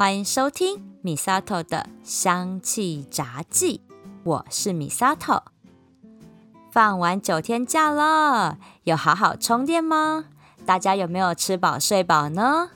[0.00, 3.82] 欢迎收听米萨头的香气杂记，
[4.24, 5.42] 我是米萨头。
[6.70, 10.24] 放完九天假了，有好好充电吗？
[10.64, 12.70] 大家有没有吃饱睡饱呢？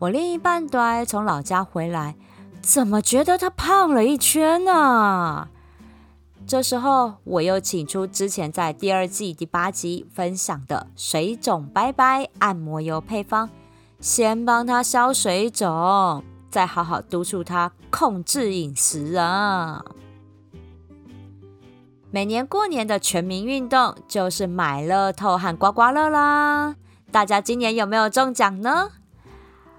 [0.00, 2.16] 我另一半对从老家回来，
[2.60, 5.46] 怎么觉得他胖了一圈呢？
[6.48, 13.48] 这时候，我又请出之前在第二季第八集分享的水肿拜拜按摩油配方，
[14.00, 19.84] 先帮他消水肿，再好好督促他控制饮食啊！
[22.10, 26.74] 每年过年的全民运动就是买乐透和刮刮乐啦，
[27.12, 28.90] 大家今年有没有中奖呢？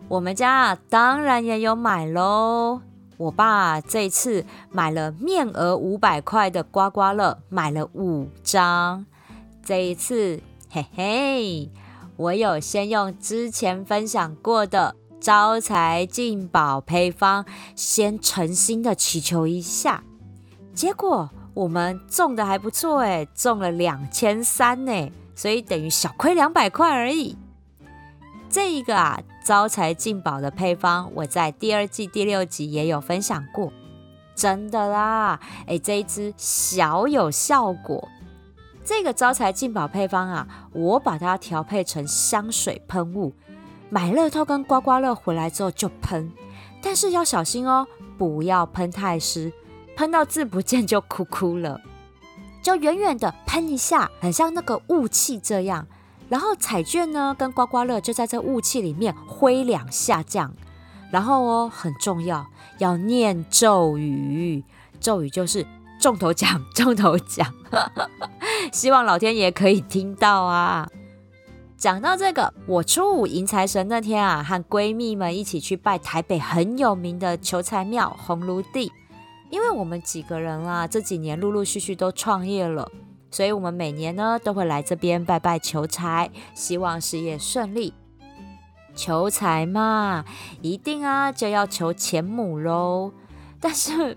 [0.08, 2.82] 我们家当然也有买喽。
[3.18, 9.06] 我爸这次买了面额五百块的刮刮乐，买了五张。
[9.64, 11.70] 这一次，嘿嘿，
[12.16, 20.04] 我有先用之前分享过的招财进宝配方，先诚心的祈求一下。
[20.74, 27.38] 结果我们中的还不错哎，中了两千三呢，所以等于小亏两百块而已。
[28.50, 29.22] 这一个啊。
[29.44, 33.74] 招财进宝的配方，我在第二季第六集也有分享过，
[34.36, 35.40] 真的啦！
[35.66, 38.08] 哎，这一支小有效果。
[38.86, 43.34] 这个招财进宝配方啊，我把它调配成香水喷雾，
[43.94, 46.32] 买乐透跟刮刮乐回来之后就喷，
[46.82, 47.86] 但是要小心哦，
[48.18, 49.52] 不要喷太湿，
[49.98, 51.82] 喷到字不见就哭哭了。
[52.64, 55.86] 就远远的喷一下，很像那个雾气这样。
[56.30, 60.54] 然后彩券呢，跟刮刮乐就在这雾气里面挥两下，这样。
[61.12, 62.48] 然后哦，很重要，
[62.78, 64.64] 要念咒语，
[65.02, 65.68] 咒语就是
[66.00, 67.54] 中头奖，中头奖。
[68.72, 70.88] 希望老天爷可以听到啊！
[71.82, 78.92] 讲到这个，我初五迎财神那天啊，和闺蜜们一起去拜台北很有名的求财庙红炉地，
[79.50, 82.88] 因为我们几个人啊，这几年陆陆续续都创业了。
[83.32, 87.96] 所以，我们每年呢都会来这边拜拜求财，希望事业顺利。
[88.94, 90.24] 求财嘛，
[90.62, 93.12] 一定啊就要求钱母喽。
[93.60, 94.16] 但是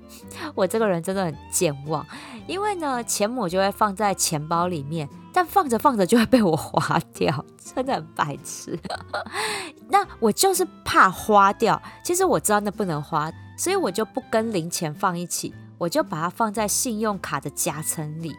[0.54, 2.06] 我这个人真的很健忘，
[2.46, 7.44] 因为呢钱母就会放在钱包里面，但放着放着就会被我花掉，
[7.74, 8.78] 真的很白痴。
[9.88, 18.36] 那我就是怕花掉，其实我知道那不能花，所以我就不跟零钱放一起，我就把它放在信用卡的夹层里。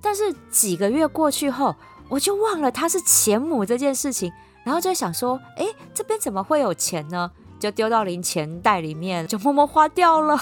[0.00, 1.74] 但是几个月过去后，
[2.08, 4.32] 我就忘了它是钱母这件事情，
[4.64, 7.30] 然后就想说，哎，这边怎么会有钱呢？
[7.58, 10.38] 就丢到零钱袋里面，就默默花掉了。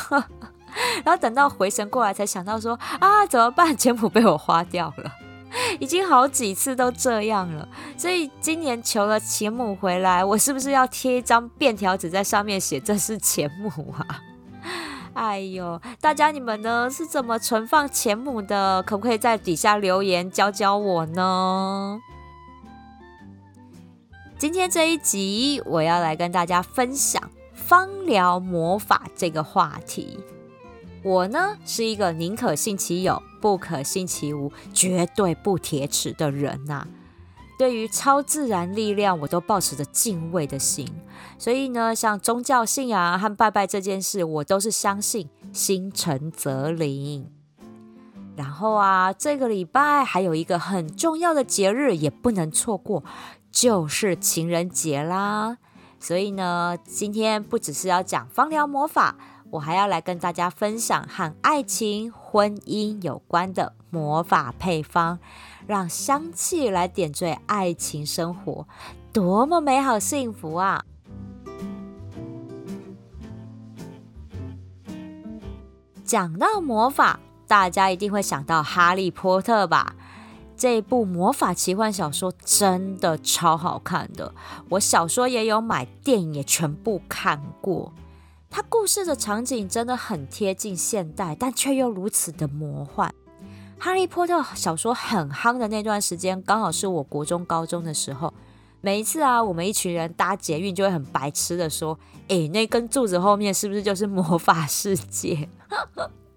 [1.05, 3.77] 然后等到回神过来，才想到说，啊，怎么办？
[3.77, 5.13] 钱母被我花掉了，
[5.81, 7.69] 已经好几次都这样了。
[7.97, 14.21] 所以今年求了钱母回来，我是不是要贴一张便条纸在上面写这是钱母啊？
[15.15, 18.83] 哎呦，大家你们呢是怎么存放钱母的？
[18.83, 21.99] 可不可以在底下留言教教我呢？
[24.39, 27.23] 今天这一集我要来跟大家分享
[27.55, 30.21] 芳疗魔法这个话题。
[31.07, 36.85] 我呢是一个宁可信其有，不可信其无，绝对不铁齿的人呐。
[37.57, 40.85] 对于超自然力量，我都保持着敬畏的心。
[41.39, 47.31] 所以呢，像宗教信仰和拜拜这件事，我都是相信心诚则灵。
[48.35, 53.05] 然后啊，这个礼拜还有一个很重要的节日，也不能错过，
[53.53, 55.59] 就是情人节啦。
[56.01, 59.17] 所以呢，今天不只是要讲芳疗魔法，
[59.51, 65.19] 我还要来跟大家分享和爱情、婚姻有关的魔法配方。
[65.67, 68.69] 让香气来点缀爱情生活，
[69.13, 70.85] 多么美好幸福啊！
[76.05, 77.19] 讲到魔法，
[77.49, 79.97] 大家一定会想到《哈利波特》吧？
[80.57, 84.33] 这部魔法奇幻小说真的超好看的，
[84.69, 87.93] 我小说也有买，电影也全部看过。
[88.57, 93.15] 它故事的场景真的很贴近现代，但却又如此的魔幻。
[93.79, 98.33] 哈利波特小说很夯的那段时间，刚好是我国中、高中的时候。
[98.81, 101.99] 每一次啊，我们一群人搭捷运，就会很白痴的说
[102.29, 105.51] ：“诶，那根柱子后面是不是就是魔法世界？”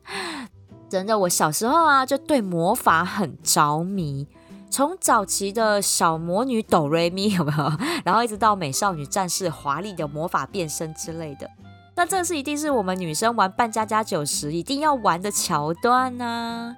[0.92, 4.27] 真的，我小时候啊，就对魔法很着迷。
[4.69, 7.72] 从早期的小魔女哆瑞咪有没有？
[8.04, 11.50] 然后一直到美少女战士华丽的魔法变身之类的。
[12.00, 16.74] 那这是一定是我们女生玩扮家家酒时一定要玩的桥段呢。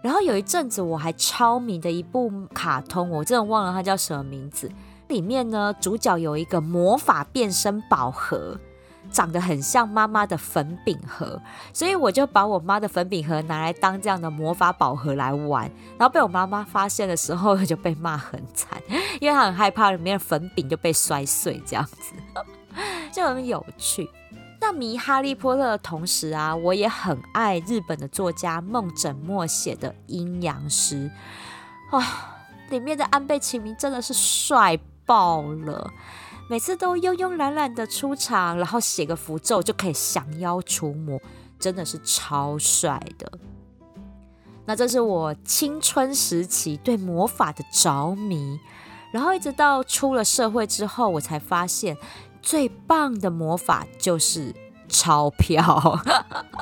[0.00, 4.72] 然后有一阵子我还超迷的一部卡通，我真的忘了它叫什么名字。
[5.08, 8.58] 里面呢，主角有一个魔法变身宝盒，
[9.10, 11.38] 长得很像妈妈的粉饼盒，
[11.74, 15.70] 所以我就把我妈的粉饼盒拿来当这样的魔法宝盒来玩。
[15.98, 18.80] 然后被我妈妈发现的时候， 就被骂很惨，
[19.20, 22.14] 因为她很害怕里面的粉饼就被摔碎，这样子
[23.12, 24.08] 就很有趣。
[24.62, 31.10] 那迷哈利波特的同时啊，我也很爱日本的作家梦枕墨写的《阴阳师》
[31.98, 32.38] 啊，
[32.70, 35.90] 里面的安倍晴明真的是帅爆了。
[36.48, 41.20] 每次都慵慵懒懒的出场，然后写个符咒就可以降妖除魔，
[41.58, 43.32] 真的是超帅的。
[44.64, 48.60] 那这是我青春时期对魔法的着迷，
[49.12, 51.96] 然后一直到出了社会之后，我才发现
[52.42, 54.54] 最棒的魔法就是
[54.88, 56.00] 钞票。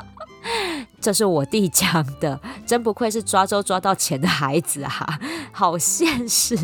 [1.01, 5.19] 这是我弟讲的，真不愧是抓周抓到钱的孩子啊，
[5.53, 6.55] 好现实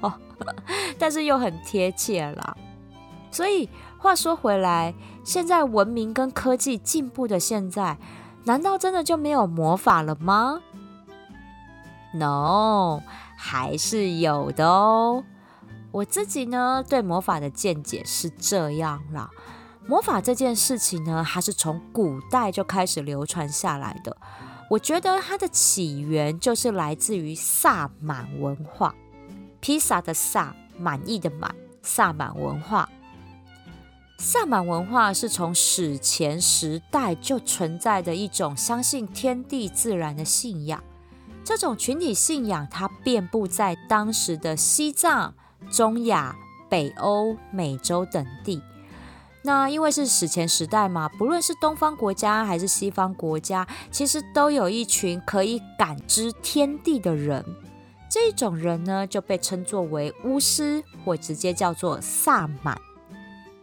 [0.00, 0.12] 哦，
[0.98, 2.56] 但是又很贴切啦。
[3.30, 3.68] 所以
[3.98, 7.96] 话说回来，现在文明跟科技进步的现在，
[8.44, 10.60] 难道真的就没有魔法了吗
[12.14, 13.02] ？No，
[13.36, 15.24] 还是有的哦。
[15.96, 19.30] 我自己呢，对魔法的见解是这样啦。
[19.86, 24.14] 魔法这件事情呢，它是从古代就开始流传下来的。
[24.68, 28.94] 我觉得它的起源就是来自于萨满文化，
[29.60, 32.90] 披萨的萨，满意的满，萨满文化。
[34.18, 40.84] 萨满文化是从史前时代就存在的一种相信天地自然的信仰。
[41.42, 45.32] 这种群体信仰，它遍布在当时的西藏、
[45.70, 46.36] 中亚、
[46.68, 48.62] 北欧、美洲等地。
[49.42, 57.44] 那因为是史前时代嘛，不论是东方国家还是西方国家，其实都有一群可以感知天地的人。
[58.10, 62.80] 这种人呢，就被称作为巫师，或直接叫做萨满。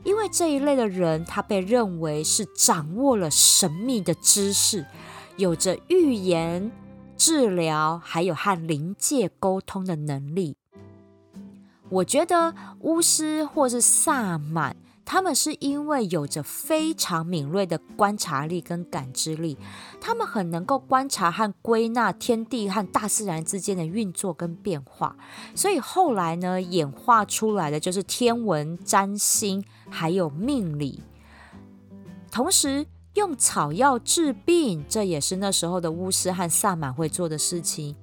[0.03, 4.85] 因为这一类的人，他被认为是掌握了神秘的知识，
[5.37, 6.71] 有着预言、
[7.17, 10.55] 治疗，还有和灵界沟通的能力。
[11.93, 14.75] 我觉得巫师或是萨满。
[15.05, 19.57] 他们是因为有着非常敏锐的观察力跟感知力，
[19.99, 25.17] 他们很能够观察和归纳天地和大自然之间的运作跟变化，
[25.53, 31.03] 所以后来呢，演化出来的就是天文、占星还有命理。
[32.31, 32.85] 同时，
[33.15, 37.93] 用草药治病，这也是那时候的巫师和萨满会做的事情。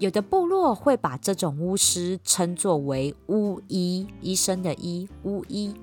[0.00, 5.74] 有的部落会把这种巫师称作为巫医，医生的医，巫医。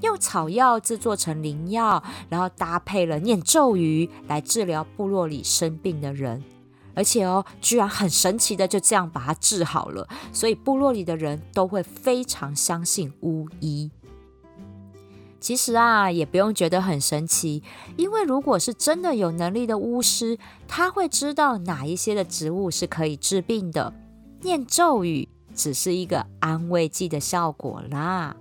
[0.00, 6.42] 用草药制作成灵药，然后搭配了念咒语来治疗部落里生病的人，
[6.94, 13.90] 而且哦，居然很神奇的就这样把它治好了，所以部落里的人都会非常相信巫医。
[15.40, 17.62] 其实啊，也不用觉得很神奇，
[17.96, 23.94] 因为如果是真的有能力的巫师，他会知道哪一些的植物是可以治病的，
[24.42, 28.36] 念咒语只是一个安慰剂的效果啦。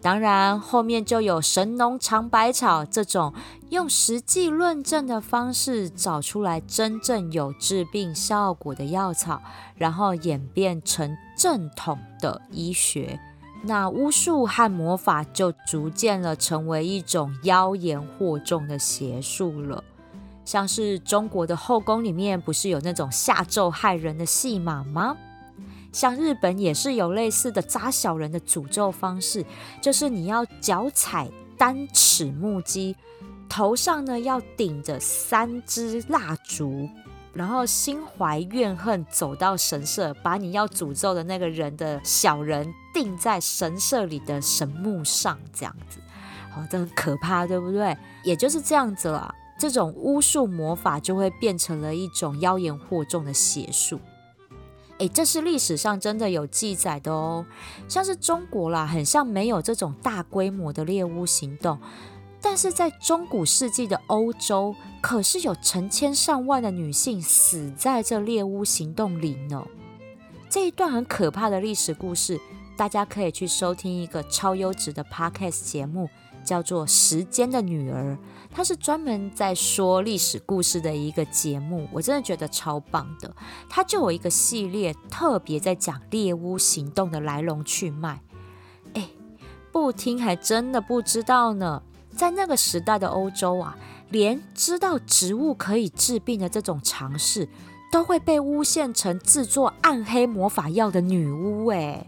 [0.00, 3.32] 当然，后面就有神农尝百草这种
[3.70, 9.40] 用实际论证的方式找出来真正有治病效果的药草，
[9.76, 13.20] 然后演变成正统的医学。
[13.64, 19.82] 那巫术和魔法就逐渐了成为一种妖言惑众的邪术了。
[20.44, 25.16] 像是中国的后宫里面，不是有那种下咒害人的戏码吗？
[25.92, 29.44] 像日本也是有类似的扎小人的诅咒方式，
[29.80, 32.96] 就是你要脚踩单齿木屐，
[33.48, 36.88] 头上呢要顶着三支蜡烛，
[37.32, 45.98] 然后心怀怨恨走到神社，把你要诅咒的那个人的小人钉在神社里的神木上，这样子，
[46.54, 47.96] 哦，这很可怕，对不对？
[48.22, 53.98] 也就是这样子啦，这种巫术魔法就会变成了一种妖言惑众的邪术。
[54.98, 57.44] 诶，这是历史上真的有记载的哦。
[57.88, 61.78] 像是中国啦，很像没有这种大规模的猎巫行动，
[62.42, 69.64] 但是在中古世纪的欧洲，可是有成千上万的女性死在这猎巫行动里呢。
[70.50, 72.38] 这一段很可怕的历史故事，
[72.76, 76.10] 大家可以去收听一个超优质的 podcast 节目。
[76.44, 78.14] 叫做《时间的女儿》，
[78.50, 83.32] 它是专门在说历史故事的一个节目，我真的觉得超棒的。
[83.68, 88.20] 它就有一个系列，特别在讲猎巫行动的来龙去脉。
[88.94, 89.08] 哎，
[89.70, 91.80] 不听还真的不知道呢。
[92.14, 93.76] 在那个时代的欧洲啊，
[94.10, 97.48] 连知道植物可以治病的这种尝试，
[97.90, 101.66] 都会被诬陷成制作暗黑魔法药的女巫。
[101.66, 102.06] 哎。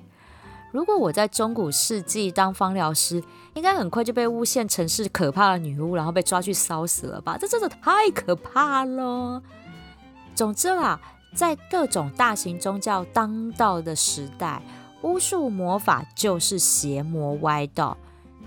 [0.73, 3.23] 如果我在中古世纪当芳疗师，
[3.55, 7.39] 应该很快就被诬陷成是可怕的女巫，然后被抓去烧死了吧？
[7.39, 9.41] 这真的太可怕了。
[10.35, 11.01] 总之啦，
[11.33, 14.61] 在各种大型宗教当道的时代，
[15.03, 17.97] 巫术魔法就是邪魔歪道。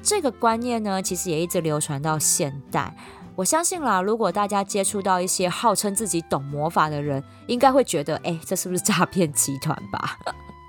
[0.08, 2.96] 这个观念呢，其实也一直流传到现代。
[3.36, 10.18] 我相信啦，如果大家接触到一些号称自己懂魔法的人，应该会觉得，哎，这是不是诈骗集团吧？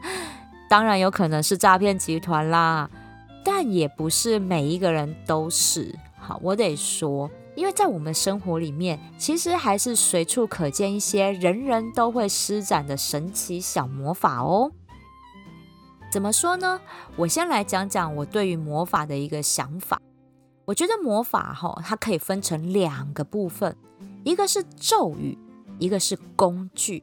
[0.68, 2.90] 当然有可能是诈骗集团啦，
[3.44, 5.94] 但也不是每一个人都是。
[6.18, 14.72] 好，我得说，因为在我们生活里面，其实还是随处可见一些人人都会施展的神奇小魔法哦。
[16.10, 16.80] 怎么说呢？
[17.16, 20.00] 我先来讲讲我对于魔法的一个想法。
[20.64, 23.76] 我觉得魔法哈，它可以分成两个部分，
[24.24, 25.36] 一个是咒语，
[25.78, 27.02] 一个是工具。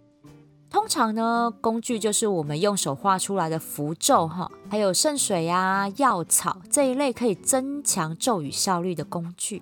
[0.70, 9.62] 通常呢，工具就是我们用手画出来的符咒哈，还有圣水呀、药草这一类可以增强咒语效率的工具。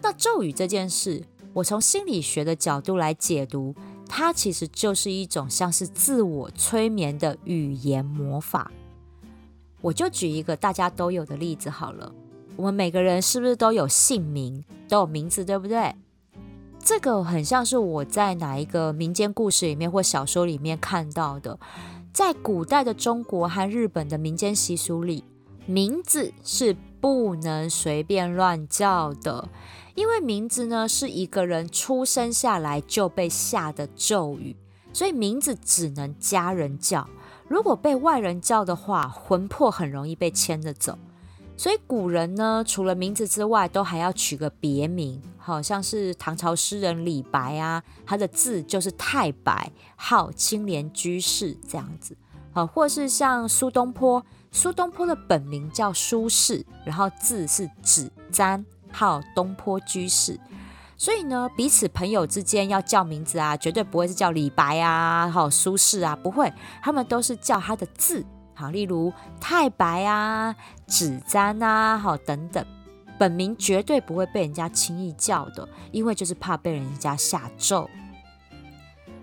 [0.00, 3.74] 那咒语这件事，我从心理学的角度来解读，
[4.08, 8.72] 它其实就是一种像是自我催眠的语言魔法。
[9.80, 12.12] 我就举一个大家都有的例子好了，
[12.56, 15.94] 我们每个人是不是都有姓名，都有名字，对不对？
[16.82, 21.58] 这个很像是我在哪一个民间故事里面或小说里面看到的，
[22.12, 25.22] 在古代的中国和日本的民间习俗里，
[25.66, 29.48] 名字是不能随便乱叫的，
[29.98, 34.54] 因为名字呢是一个人出生下来就被下的咒语，
[34.92, 37.08] 所以名字只能家人叫，
[37.48, 40.96] 如果被外人叫的话，魂魄很容易被牵着走。
[41.56, 52.16] 所以古人呢，除了名字之外，都还要取个别名，好像是唐朝诗人李白啊，他的字就是太白，号青莲居士这样子，
[52.52, 60.38] 好，或是像苏东坡，苏东坡的本名叫苏轼，然后字是子瞻，号东坡居士。
[60.96, 66.52] 所以呢，彼此朋友之间要叫名字啊，绝对不会是叫李白啊，好苏轼啊，不会，
[66.82, 68.26] 他们都是叫他的字。
[68.54, 70.52] 好，例如太白啊、
[70.88, 72.66] 纸簪啊，好等等，
[73.16, 77.88] 本名绝对不会被人家轻易叫的，因为就是怕被人家下咒。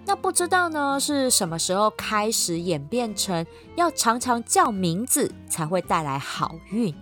[0.06, 3.46] 那不知道呢，是什么时候开始演变成
[3.76, 6.96] 要常常叫名字才会带来好运？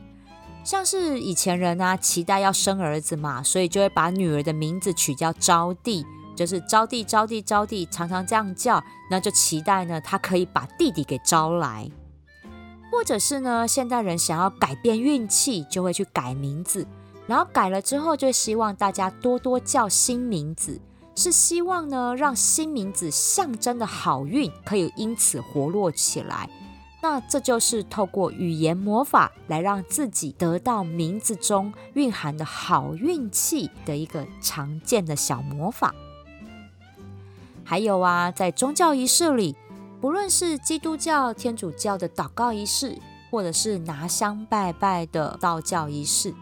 [0.63, 6.05] 像是以前人啊，期待要生儿子嘛，所以就会把女儿的名字取叫招娣，
[6.35, 11.91] 就是招娣、招娣、招娣，常常这样叫，那就期待呢，他可以把弟弟给招来。
[12.89, 16.87] 或者是呢，现代人想要改变运气，就会去改名字，
[17.27, 20.79] 然后改了之后，就希望大家多多叫新名字，
[21.15, 26.49] 是希望呢，让新名字象征的好运可以因此活络起来。
[27.03, 35.93] 那这就是透过语言魔法来让自己得到名字中蕴含的好运气的一个常见的小魔法。
[37.65, 39.53] 还有啊，在宗教仪式里。
[39.99, 42.97] 不论是基督教、天主教的祷告仪式，
[43.31, 46.33] 或者是拿香拜拜的道教仪式，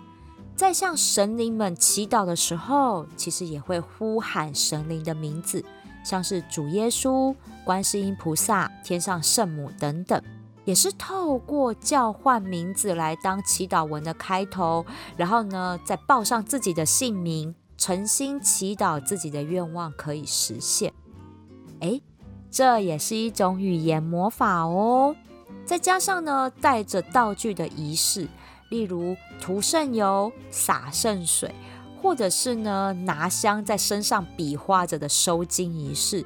[0.56, 5.64] 在向神灵们祈祷的时候，其实也会呼喊神灵的名字，
[6.04, 10.20] 像是主耶稣、观世音菩萨、天上圣母等等，
[10.66, 14.86] 也是透过叫唤名字来当祈祷文的开头，
[15.18, 20.94] 然后呢，再报上自己的姓名，诚心祈祷自己的愿望可以实现。
[21.80, 22.02] 哎。
[22.54, 25.16] 这也是一种语言魔法哦，
[25.66, 28.28] 再加上呢，带着道具的仪式，
[28.70, 31.56] 例如涂圣油、洒圣水，
[32.02, 36.26] 或者是呢拿香在身上比划着的收金仪式，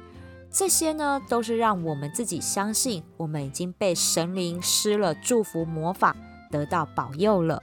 [0.58, 6.16] 这些呢都是让我们自己相信我们已经被神灵施了祝福魔法，
[6.50, 7.62] 得到保佑了。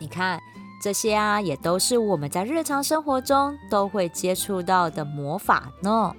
[0.00, 0.40] 你看，
[0.82, 6.16] 这些啊也都是我们在日常生活中都会接触到的魔法呢。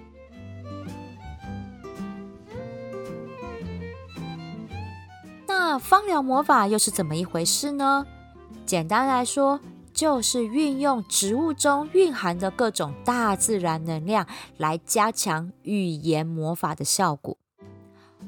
[5.47, 8.05] 那芳疗魔法又是怎么一回事呢？
[8.67, 9.59] 简单来说，
[9.99, 14.25] 就是运用植物中蕴含的各种大自然能量
[14.55, 17.35] 来加强语言魔法的效果。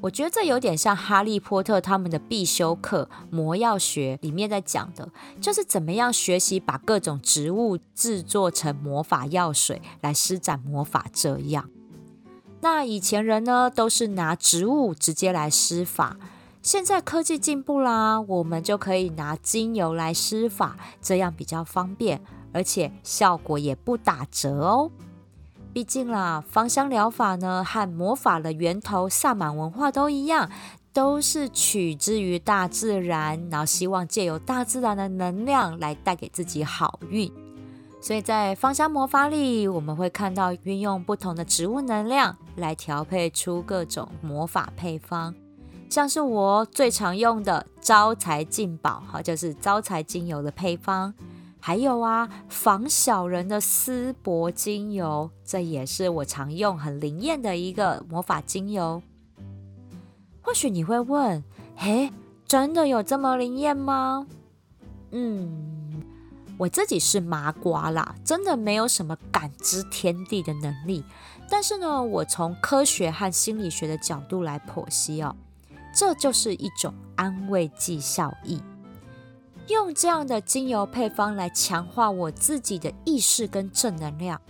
[0.01, 5.08] 我觉得这有点像哈利波特他们的必修课《魔药学》里面在讲的，
[5.40, 11.06] 就是怎么样学习把各种植物制作成魔法药水来施展魔法。
[11.13, 11.70] 这样，
[12.60, 16.18] 那以前人呢，都是拿植物直接来施法。
[16.62, 22.22] 现在科技进步啦，我们就可以拿精油来施法，这样比较方便，
[22.53, 24.91] 而且效果也不打折哦。
[25.74, 30.51] 毕竟啦，芳香疗法呢和魔法的源头萨满文化都一样，
[30.94, 37.32] 都是取之于大自然，然后希望借由大自然的能量来带给自己好运。
[38.00, 45.34] 所以在芳香魔法里，我们会看到运用不同的植物能量来调配出各种魔法配方，
[45.91, 51.13] 像是我最常用的招财进宝，哈，就是招财精油的配方。
[51.60, 59.03] 还有啊，防小人的丝柏精油，这也是我常用、很灵验的一个魔法精油。
[60.41, 61.43] 或许你会问：
[61.75, 62.10] 嘿，
[62.48, 64.25] 真的有这么灵验吗？
[65.12, 66.01] 嗯，
[66.57, 71.03] 我自己是麻瓜啦，真的没有什么感知天地的能力。
[71.50, 75.36] 但是呢，我从科学和心理学的角度来剖析哦，
[75.93, 78.62] 这就是一种安慰剂效益。
[79.67, 84.41] 用这样的精油配方来强化我自己的意识跟正能量，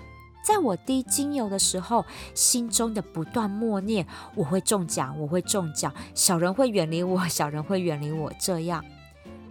[0.43, 8.31] 在我滴精油的时候，心中的不断默念：我会中奖，我会中奖，小人会远离我，小人会远离我。
[8.39, 8.83] 这样，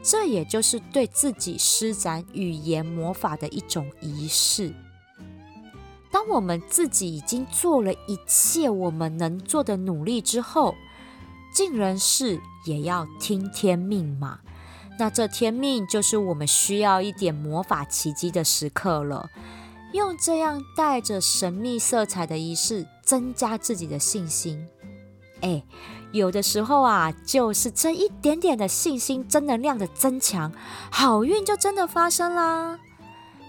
[0.02, 4.74] 这也就是对自己施展语言魔法的一种仪式。
[6.10, 10.74] 当我们自己已经做了一切我们能做的努力之后，
[11.52, 14.40] 尽人事也要听天命嘛。
[14.98, 19.30] 那这天命就是我们需要一点魔法奇迹的时刻了。
[19.92, 24.68] 用这样带着神秘色彩的仪式，增加自己的信心。
[25.40, 25.64] 哎，
[26.12, 30.52] 有的时候啊，就是这一点点的信心、正能量的增强，
[30.90, 32.78] 好运就真的发生啦。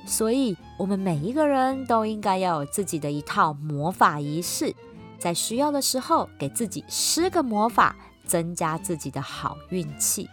[0.04, 4.74] 所以，我们每一个人都应该要有自己的一套魔法仪式，
[5.22, 10.28] 在需要的时候给自己施个魔法，增加自己的好运气。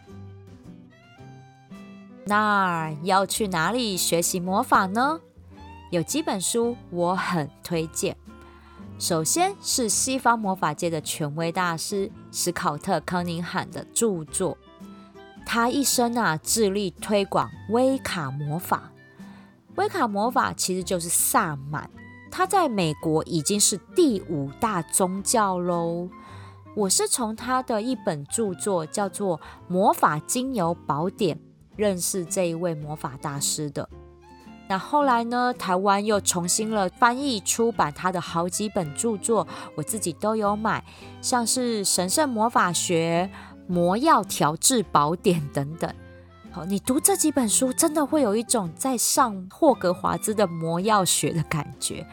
[2.24, 5.20] 那要去哪里学习魔法呢？
[5.90, 8.16] 有几本书我很推荐。
[8.98, 14.56] 首先是西方魔法界的权威大师史考特·康宁汉的著作。
[15.44, 18.90] 他一生啊致力推广威卡魔法。
[19.76, 21.90] 威卡魔法其实就是萨满，
[22.30, 26.08] 他在美国已经是第五大宗教喽。
[26.74, 31.36] 我是从他的一本著作叫做《魔法精油宝典》。
[31.76, 33.88] 认识这一位魔法大师的，
[34.68, 35.54] 那后来呢？
[35.56, 40.84] 台湾又重新了翻译出版他的好几本著作，我自己都有买，
[41.22, 43.30] 像是《神圣魔法学》
[43.72, 45.94] 《魔药调制宝典》等等。
[46.50, 52.06] 好，你读这几本书，真的会有一种在上霍格华兹的魔药学的感觉。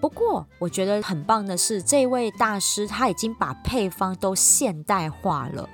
[0.00, 5.68] 不过，我觉得很棒的是，这位大师他已经把配方都现代化了。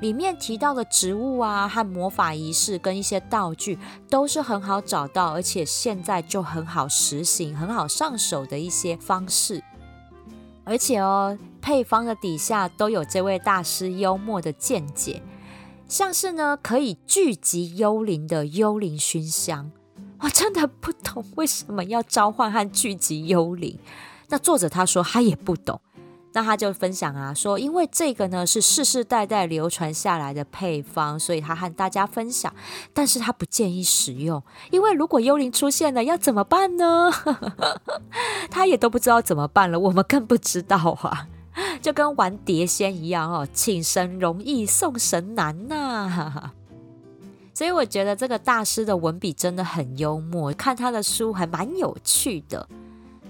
[0.00, 3.78] 里面提到的植物啊，和魔法仪式跟一些道具
[4.10, 9.62] 都是很好找到，而且现在就很好实行、很好上手的一些方式。
[10.64, 15.22] 而且哦，配方的底下都有这位大师幽默的见解，
[15.90, 19.72] 像是呢可以聚集幽灵的幽灵熏香，
[20.20, 23.76] 我真的不懂为什么要召唤和聚集幽灵。
[24.28, 25.80] 那作者他说他也不懂。
[26.32, 32.54] 那他就分享啊，说因为这个呢是世世代代流传下来的配方，所以他和大家分享，
[32.94, 37.10] 但是他不建议使用，因为如果幽灵出现了要怎么办呢？
[38.48, 41.26] 他也都不知道怎么办了，我们更不知道啊，
[41.80, 46.52] 就跟玩碟仙一样哦，请神容易送神难呐。
[47.54, 52.68] 所以我觉得这个大师的文笔真的很幽默，看他的书还蛮有趣的。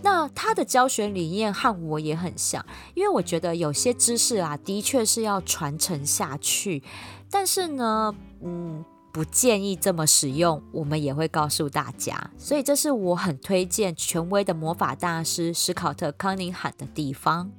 [0.02, 6.82] 那他的教学理念和我也很像，因为我觉得有些知识啊，的确是要传承下去，
[7.30, 10.62] 但是呢，嗯，不建议这么使用。
[10.72, 17.50] 我们也会告诉大家，所以这是我很推荐权威的魔法大师史考特·康宁汉的地方。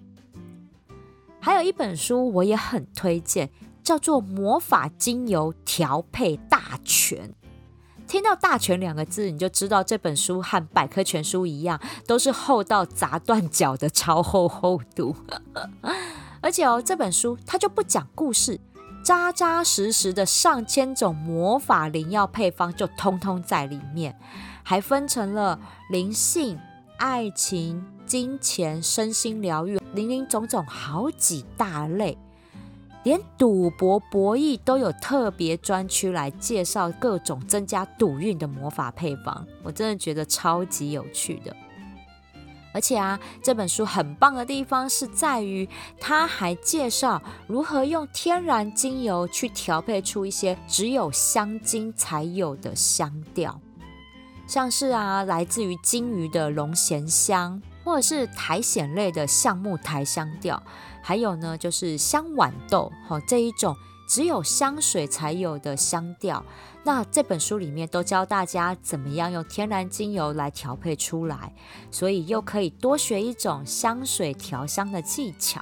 [1.43, 3.49] 还有一本书我也很推荐，
[3.83, 7.29] 叫做《魔法精油调配大全》。
[8.07, 15.15] 听到“大全”两个字，你就知道这本书和百科全书一样，都是厚到砸断脚的超厚厚度。
[16.41, 18.59] 而且哦，这本书它就不讲故事，
[19.03, 24.15] 扎扎实实的上千种魔法灵药配方就通通在里面，
[24.61, 26.59] 还分成了灵性、
[26.97, 32.17] 爱情、金钱、身心疗愈，林林总总好几大类。
[33.03, 41.55] 连赌博博弈都有特别专区来介绍各种增加赌运的魔法配方，我真的觉得超级有趣的。
[42.73, 53.61] 而且啊，这本书很棒的地方是在于，它还介绍如何用天然精油去调配出一些只有香精才有的香调，
[54.45, 60.61] 像是啊，来自于金鱼的龙涎香，或者是苔藓类的橡木苔香调，
[61.01, 63.75] 还有呢就是香豌豆，哈这一种
[64.07, 66.43] 只有香水才有的香调。
[66.83, 71.53] 那这本书里面都教大家怎么样用天然精油来调配出来，
[71.91, 75.61] 所以又可以多学一种香水调香的技巧。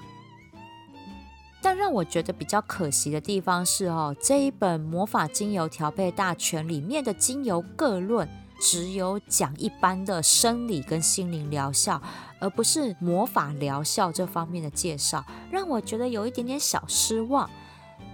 [1.62, 8.30] 但让我觉得比较可惜的地方是，哦，这一本魔法精油调配大全里面的精油各论，
[8.60, 12.02] 只有讲一般的生理跟心灵疗效，
[12.40, 17.50] 而不是魔法疗效这方面的介绍，让我觉得有一点点小失望。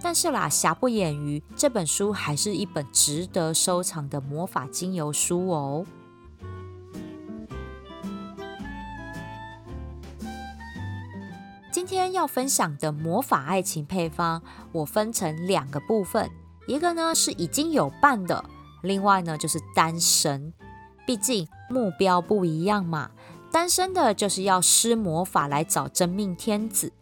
[0.02, 5.84] 但是啦，瑕不掩瑜，这本书还是一本值得收藏的魔法精油书哦。
[11.72, 16.30] 今天要分享的魔法爱情配方，我分成两个部分，
[16.66, 18.44] 一个呢是已经有伴的，
[18.82, 20.52] 另外呢就是单身。
[21.06, 23.10] 毕竟目标不一样嘛，
[23.52, 26.92] 单身的就是要施魔法来找真命天子，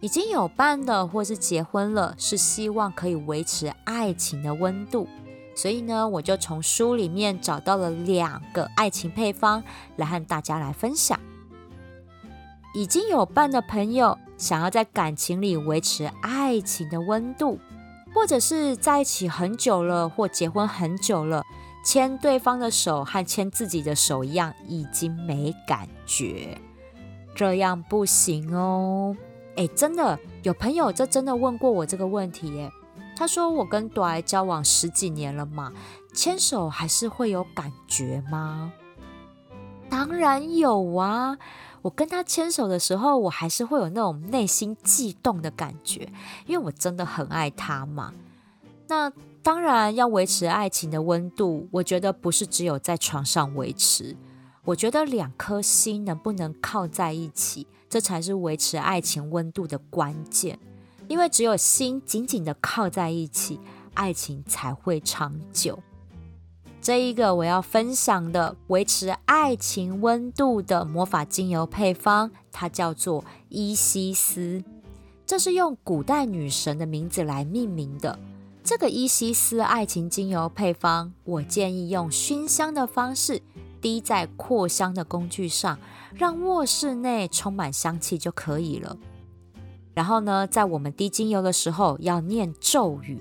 [0.00, 5.06] 已经有伴的或是结婚了，是希望可以维持爱情的温度。
[5.54, 9.62] 所以呢，我就从书里面找到了两个爱情配方，
[9.96, 11.20] 来和大家来分享。
[12.74, 17.58] 已经有伴的朋友，想要在感情里维持爱情的温度，
[18.14, 21.42] 或者是在一起很久了，或结婚很久了，
[21.84, 26.58] 牵对方的手和牵自己的手一样，已经没感觉，
[27.34, 29.16] 这样不行哦。
[29.56, 32.70] 哎，真的有朋友这真的问过我这个问题耶。
[33.14, 35.72] 他说我跟短交往十几年了嘛，
[36.14, 38.72] 牵手还是会有感觉吗？
[39.90, 41.36] 当然有啊。
[41.82, 46.08] 我跟他牵手的时候，我还是会有那种内心悸动的感觉，
[46.46, 48.14] 因为我真的很爱他嘛。
[48.88, 54.16] 那当然要维持爱情的温度，我觉得不是只有在床上维持，
[54.64, 60.58] 我觉得两颗心能不能靠在一起，这才是维持爱情温度的关键。
[61.08, 63.58] 因为只有心紧紧的靠在一起，
[63.94, 65.82] 爱情才会长久。
[66.82, 74.64] 这一个我要分享的维持爱情温度的魔法精油配方，它叫做伊西斯，
[75.24, 78.18] 这是用古代女神的名字来命名的。
[78.64, 83.40] 这个伊西斯爱情精油配方，我建议用熏香的方式
[83.80, 85.78] 滴在扩香的工具上，
[86.12, 88.98] 让卧室内充满香气就可以了。
[89.94, 93.20] 然后呢，在我们滴精油的时候要念咒语，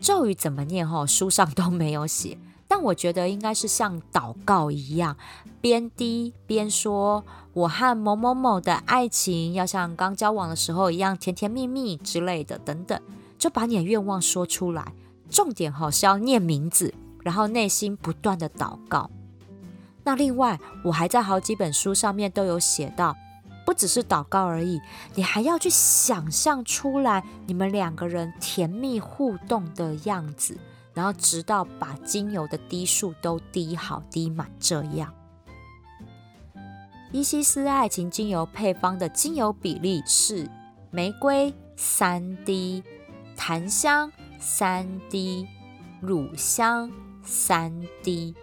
[0.00, 0.88] 咒语怎么念？
[0.88, 2.36] 哈，书上都没有写。
[2.70, 5.16] 但我觉得应该是像祷告一样，
[5.60, 13.02] 边滴边说：“我和某某某的爱情要像刚交往的时候一样甜甜蜜蜜之类的，等等，
[13.36, 14.92] 就把你的愿望说出来。
[15.28, 19.10] 重点哈是要念名字，然后内心不断的祷告。
[20.04, 23.16] 那另外，我还在好几本书上面都有写到，
[23.66, 24.80] 不只是祷告而已，
[25.16, 30.56] 你还要去想象出来你们两个人甜蜜互动的样子。”
[30.94, 35.14] 然后直到把精油的滴数都滴好滴满，这样。
[37.12, 40.48] 伊西斯爱情精油配方的精油比例是
[40.90, 42.84] 玫瑰三滴，
[43.36, 45.46] 檀香三滴，
[46.00, 46.90] 乳香
[47.24, 48.34] 三滴。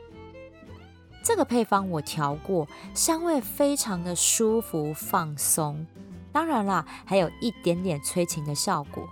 [1.23, 5.85] 这个配方我调过，香味非常的舒服放松，
[6.31, 9.07] 当然啦，还有一点点催情的效果。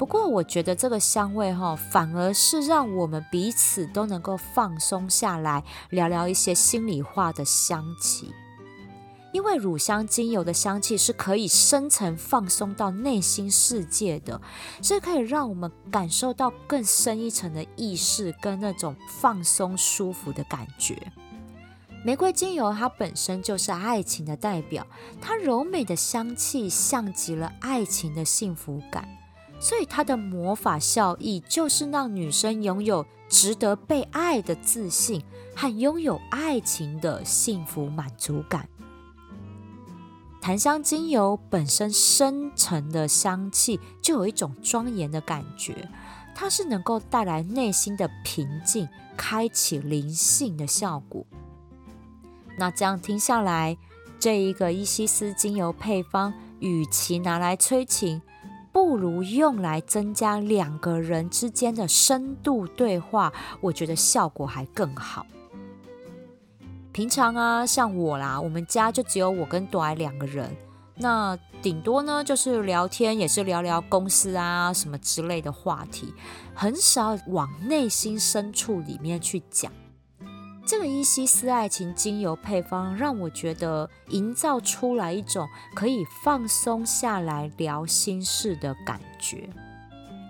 [0.00, 8.32] 不过，我觉得这个香味哈，反而是让我们彼此都能够放松下来，聊聊一些心里话的香气。
[9.34, 14.40] 因为乳香精油的香气是可以深层放松到内心世界的，
[14.80, 20.96] 是可以让我们感受到更深一层的意识跟那种放松舒服的感觉。
[22.02, 24.86] 玫瑰精油它本身就是爱情的代表，
[25.20, 29.06] 它柔美的香气像极了爱情的幸福感。
[29.60, 35.22] 所以它的魔法效益就是让女生拥有值得被爱的自信
[35.54, 38.68] 和拥有爱情的幸福满足感。
[40.40, 45.86] 檀香精油本身深沉的香气就有一种庄严的感觉，
[46.34, 51.26] 它是能够带来内心的平静，开启灵性的效果。
[52.56, 53.76] 那这样听下来，
[54.18, 58.22] 这一个伊西斯精油配方，与其拿来催情。
[58.72, 65.26] 不如用来增加两个人之间的深度对话，我觉得效果还更好。
[66.92, 70.56] 平常啊，像我啦，我们家就只有我跟朵爱两个人，
[70.96, 76.12] 那顶多呢就是聊天，也是聊聊公司啊什么之类的话题，
[76.54, 79.72] 很少往内心深处里面去讲。
[80.66, 89.48] 这个伊西斯爱情精油配方让我觉得营造出来一种可以放松下来聊心事的感觉，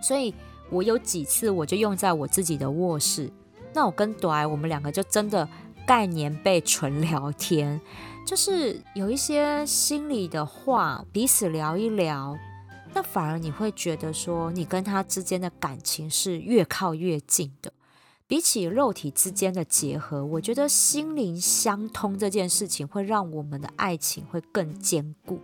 [0.02, 0.34] 所以
[0.70, 3.30] 我有几次我就用在我自己的卧室。
[3.74, 5.46] 那我跟朵我们两个就真的
[5.86, 7.78] 概念被纯聊天，
[8.26, 12.36] 就是有一些心里的话彼此聊一聊，
[12.94, 17.72] 那反而你会觉得说你跟他之间的感情是越靠越近的。
[18.30, 25.40] 比起肉体之间的结合，我觉得心灵相通这件事情会让我们的爱情会更坚固。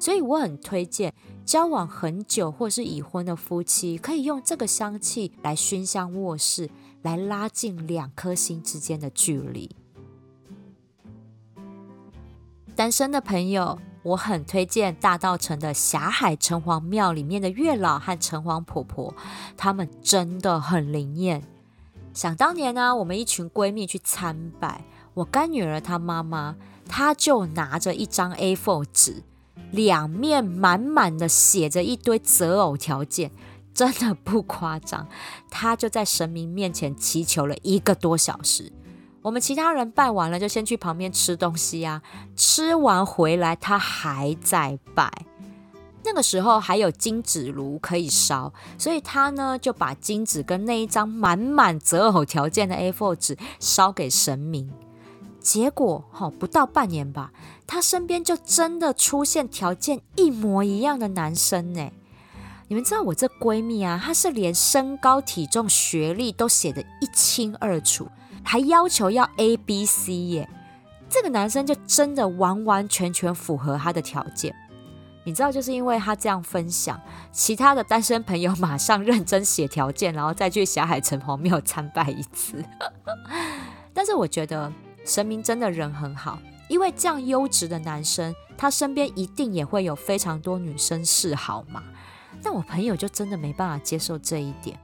[0.00, 1.12] 所以我很推荐
[1.44, 6.70] 交往很久或是已婚的夫妻，可以用这个香气来熏香卧室，
[7.02, 9.76] 来拉近两颗心之间的距离。
[12.74, 19.14] 单身的朋友，我很推荐大道城的霞海城隍庙里面的月老和城隍婆婆，
[19.58, 21.46] 他们真的很灵验。
[22.18, 26.56] 想当年呢，我们一群闺蜜去参拜，我干女儿她妈妈，
[26.88, 29.22] 她就拿着一张 A4 纸，
[29.70, 33.30] 两面满满的写着一堆择偶条件，
[33.72, 35.06] 真的不夸张。
[35.48, 38.72] 她就在神明面前祈求了一个多小时。
[39.22, 42.02] 我们其他人拜完了，就先去旁边吃东西啊，
[42.34, 45.08] 吃完回来，她还在拜。
[46.04, 54.70] 那个时候还有金纸炉可以烧，所以他呢就把金纸跟那一张满满择偶条件的 A4 纸烧给神明。
[55.40, 57.32] 结果哈不到半年吧，
[57.66, 61.90] 他身边就真的出现条件一模一样的男生呢。
[62.68, 68.06] 你们知道我这闺蜜啊，她是连身高、体重、学历都写得一清二楚，
[68.42, 70.48] 还要求要 A、B、C 耶。
[71.08, 74.54] 这个男生就真的完完全全符合她的条件。
[75.28, 76.98] 你知道，就是因为他这样分享，
[77.30, 82.64] 其他的单身朋友马上认真写条件，然后再去霞海城隍庙参拜一次。
[83.92, 84.72] 但是我觉得
[85.04, 91.82] 神明真的人很好，因为这样优质的男生，他身边一定也会有非常多女生示好嘛。
[92.42, 94.80] 但我朋友就真的没办法接受这一点，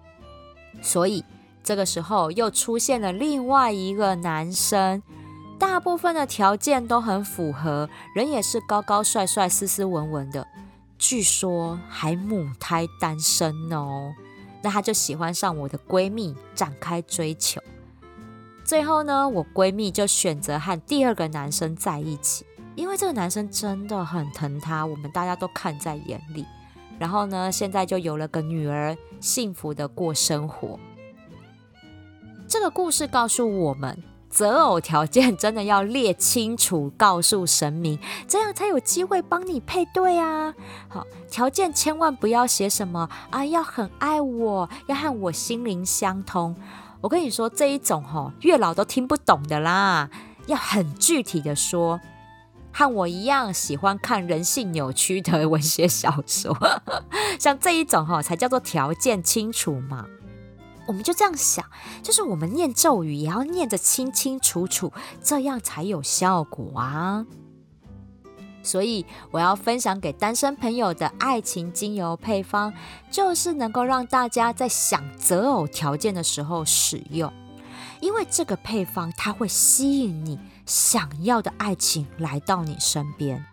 [0.83, 1.25] 所以
[1.63, 5.03] 这个时候又出现了另外一个男生。
[5.59, 10.47] 大部分的条件都很符合，人也是高高帅帅、斯斯文文的，
[10.99, 14.13] 据说还母胎单身哦。
[14.63, 17.61] 那他就喜欢上我的闺蜜，展开追求。
[18.65, 26.47] 最后呢，我闺蜜就选择和第二个男生在一起，因为这个男生真的很疼她，我们大家都看在眼里。
[26.99, 30.79] 然后呢，现在就有了个女儿，幸福的过生活。
[32.49, 34.03] 这个故事告诉我们。
[34.35, 40.53] 择偶条件真的要列清楚，告诉神明，这样才有机会帮你配对啊！
[40.89, 46.57] 好，条件千万不要写什么啊，要很爱我，要和我心灵相通。
[47.01, 50.11] 我跟你说，这一种哈，月老都听不懂的啦。
[50.47, 52.01] 要很具体的说，
[52.73, 56.57] 和我一样喜欢看人性扭曲的文学小说，
[57.39, 60.07] 像这一种哈，才叫做条件清楚嘛。
[60.87, 61.65] 我们就这样想，
[62.03, 64.93] 就是我们念咒语也要念得清清楚楚，
[65.23, 67.27] 这样才有效果啊。
[68.63, 72.73] 所以我要分享给单身朋友的爱情精油配方，
[73.11, 77.31] 就是能够让大家在想择偶条件的时候使用，
[78.01, 83.45] 因为这个配方它会吸引你想要的爱情来到你身边，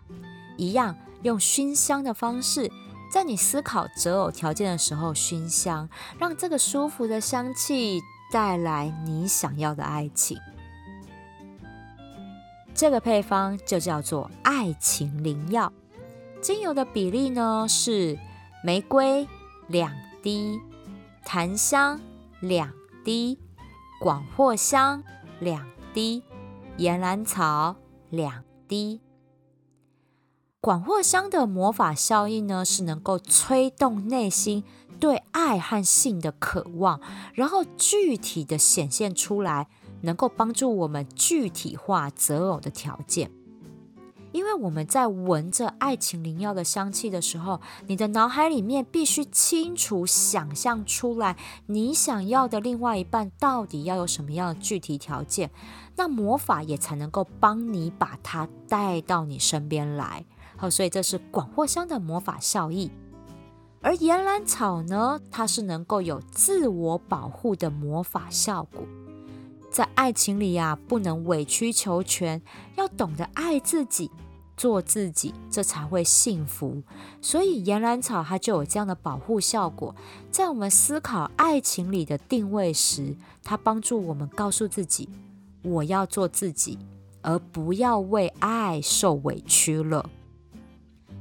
[0.56, 2.72] 一样用熏香的方式。
[3.12, 5.86] 在你思考择偶条件的时候，熏香，
[6.18, 8.00] 让这个舒服的香气
[8.32, 10.38] 带来你想要的爱情。
[12.74, 15.70] 这个配方就叫做爱情灵药。
[16.40, 18.18] 精油的比例呢是
[18.64, 19.28] 玫瑰
[19.68, 20.58] 两滴，
[21.22, 22.00] 檀香
[22.40, 22.72] 两
[23.04, 23.38] 滴，
[24.00, 25.04] 广藿香
[25.38, 26.22] 两滴，
[26.78, 27.76] 岩兰草
[28.08, 29.01] 两滴。
[30.64, 34.62] 广藿香的魔法效应呢，是能够催动内心
[35.00, 37.00] 对爱和性的渴望，
[37.34, 39.66] 然后具体的显现出来，
[40.02, 43.32] 能够帮助我们具体化择偶的条件。
[44.30, 55.50] 因为我们在闻着爱情灵药的香气的时候，你的脑海里面必须清楚想象出来，你想要的另外一半到底要有什么样的具体条件，
[55.96, 60.24] 那魔法也才能够帮你把它带到你身边来。
[60.62, 62.88] 好，所以这是广藿香的魔法效益，
[63.80, 68.84] 而岩兰草呢，它是能够有自我保护的魔法效果。
[69.72, 72.40] 在爱情里呀，不能委曲求全，
[72.76, 74.08] 要懂得爱自己，
[74.56, 76.80] 做自己，这才会幸福。
[77.20, 79.92] 所以岩兰草它就有这样的保护效果。
[80.30, 85.08] 在我们思考爱情里的定位时，它帮助我们告诉自己：
[85.64, 86.78] 我要做自己，
[87.20, 90.08] 而不要为爱受委屈了。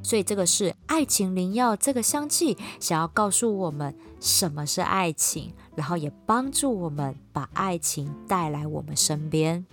[0.04, 9.66] 所以这个是爱情灵药，这个香气想要告诉我们什么是爱情，然后也帮助我们把爱情带来我们身边。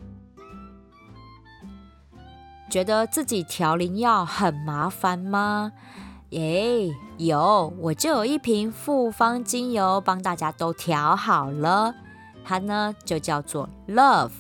[2.71, 5.73] 觉得自己调灵药很麻烦吗？
[6.31, 11.95] 耶，有，我就有一瓶复方精油帮大家都调好了。
[12.45, 14.33] 它呢就叫做 Love，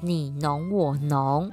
[0.00, 1.52] 你浓我浓。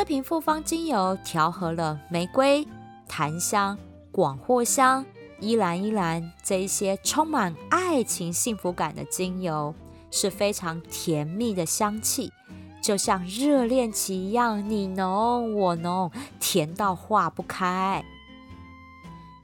[0.00, 2.66] 这瓶复方精油调和了玫瑰、
[3.06, 3.76] 檀香、
[4.10, 5.04] 广藿香、
[5.40, 9.74] 依兰依兰这一些充满爱情幸福感的精油，
[10.10, 12.32] 是非常甜蜜的香气。
[12.80, 16.10] 就像热恋期一样，你浓我浓，
[16.40, 18.02] 甜到化不开。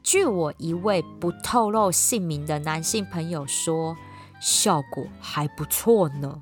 [0.03, 3.95] 据我一位不透露姓名的男性朋友说，
[4.41, 6.41] 效果还不错呢。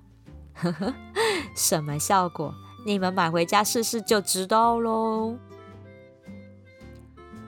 [0.52, 0.94] 呵呵，
[1.56, 2.54] 什么效果？
[2.84, 5.36] 你们买回家试试就知道喽。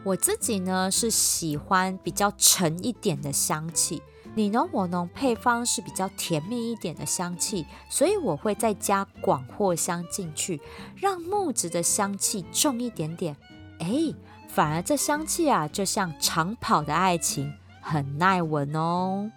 [0.02, 4.02] 我自己呢是喜欢比较沉一点的香气。
[4.34, 10.60] 你浓我浓配方是比较甜蜜一点的香气，所以我会再加广藿香进去，
[10.94, 13.34] 让木质的香气重一点点。
[13.78, 14.14] 哎，
[14.46, 19.30] 反而这香气啊，就像长跑的爱情，很耐闻哦。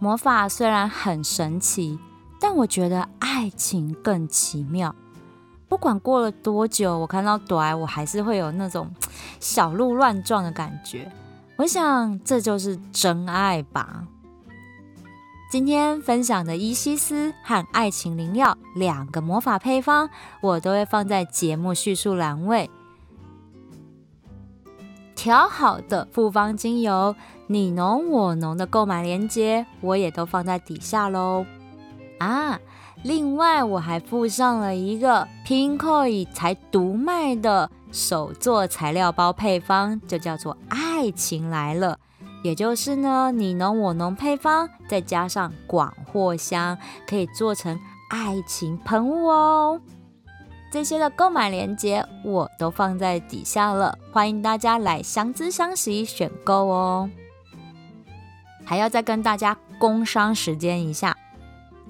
[0.00, 1.98] 魔法虽然很神奇，
[2.40, 4.94] 但我觉得爱情更奇妙。
[5.68, 8.90] 不管过了多久，我看到朵爱，我还是会有那种
[9.38, 11.12] 小鹿乱撞的感觉。
[11.56, 14.06] 我想这就是真爱吧。
[15.52, 20.08] 今天分享的伊西斯和爱情灵药两个魔法配方，
[20.40, 22.70] 我都会放在节目叙述栏位。
[25.14, 27.14] 调好的复方精油，
[27.52, 31.44] 你侬我侬的购买链接，我也都放在底下喽。
[32.20, 32.60] 啊！
[33.02, 41.98] 另外，我还附上了一个 Pinkoi 才独卖的手作材料包配方，就叫做“爱情来了”。
[42.44, 47.76] 也就是呢，你侬我侬配方，再加上广藿香，可以做成
[48.10, 49.80] 爱情喷雾哦。
[50.70, 57.10] 这些的购买链接我都放在底下了，欢迎大家来相知相惜选购哦。
[58.70, 61.16] 还要再跟大家工商时间一下。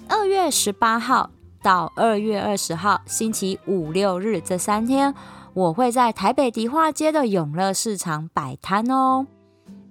[0.08, 1.28] 二月十八号
[1.62, 5.14] 到二月二十号，星期五六日这三天，
[5.52, 9.26] 我会在台北迪化街的永乐市场摆摊哦。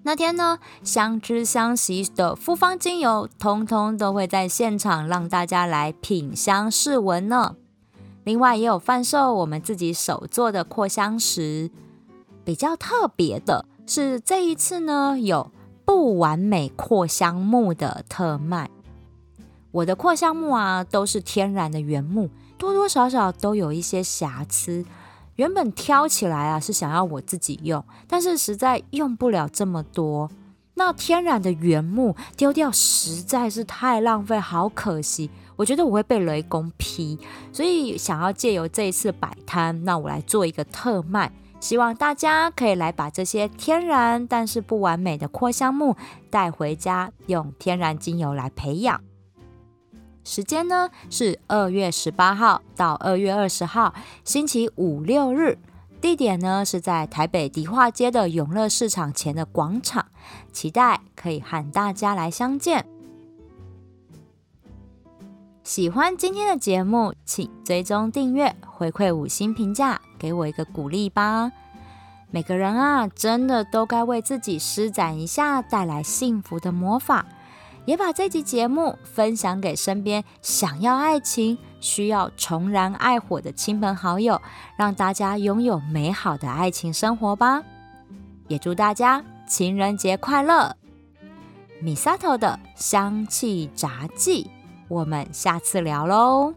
[0.01, 7.55] 那天呢，相知相惜的复方精油，通通都会在现场让大家来品香试闻呢。
[8.23, 11.69] 另外也有贩售我们自己手做的扩香石。
[12.43, 15.51] 比较特别的是，这一次呢，有
[15.89, 18.69] 不完美扩香木的特卖。
[19.71, 24.85] 我的扩香木啊，都是天然的原木，多多少少都有一些瑕疵。
[25.37, 30.29] 原本挑起来啊，是想要我自己用，但是实在用不了这么多。
[30.75, 35.31] 那天然的原木丢掉实在是太浪费，好可惜。
[35.55, 37.17] 我觉得我会被雷公劈，
[37.51, 45.95] 所以想要借由这一次摆摊，那我来做一个特卖，希望大家可以来把这些天然但是不完美的扩香木
[46.29, 49.01] 带回家，用天然精油来培养。
[50.23, 53.93] 时间呢是二月十八号到二月二十号，
[54.23, 55.57] 星期五六日。
[56.01, 60.05] 地点呢是在台北迪化街的永乐市场前的广场，
[60.53, 62.85] 期待可以和大家来相见。
[65.69, 71.51] 喜欢今天的节目，请追踪订阅，回馈五星评价，给我一个鼓励吧。
[72.31, 77.23] 每个人啊，真的都该为自己施展一下带来幸福的魔法。
[77.85, 84.41] 也把这集节目分享给身边想要爱情、需要重燃爱火的亲朋好友，
[84.75, 87.61] 让大家拥有美好的爱情生活吧。
[88.47, 90.75] 也祝大家情人节快乐！
[91.79, 94.49] 米萨头的香气杂技，
[94.89, 96.53] 我们下次聊喽。